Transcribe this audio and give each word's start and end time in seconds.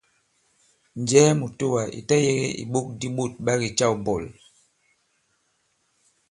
Njɛ̀ɛ 1.01 1.29
ì 1.33 1.37
mùtoà 1.39 1.83
ì 1.97 1.99
ta-yēgē 2.07 2.47
ìɓok 2.63 2.87
di 2.99 3.07
ɓôt 3.15 3.33
ɓa 3.45 3.53
kè-câw 3.61 3.95
bɔ̂l. 4.05 4.25